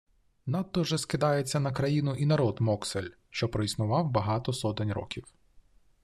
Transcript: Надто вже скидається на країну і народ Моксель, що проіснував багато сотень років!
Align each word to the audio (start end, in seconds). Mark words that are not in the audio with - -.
Надто 0.45 0.81
вже 0.81 0.97
скидається 0.97 1.59
на 1.59 1.71
країну 1.71 2.15
і 2.15 2.25
народ 2.25 2.61
Моксель, 2.61 3.09
що 3.29 3.49
проіснував 3.49 4.11
багато 4.11 4.53
сотень 4.53 4.91
років! 4.93 5.25